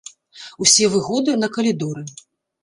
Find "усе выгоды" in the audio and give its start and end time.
0.65-1.37